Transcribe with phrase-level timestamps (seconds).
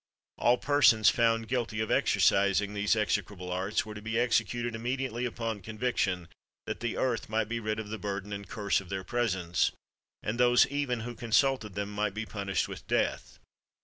[0.39, 5.61] All persons found guilty of exercising these execrable arts were to be executed immediately upon
[5.61, 6.27] conviction,
[6.65, 9.73] that the earth might be rid of the burden and curse of their presence;
[10.23, 13.37] and those even who consulted them might also be punished with death."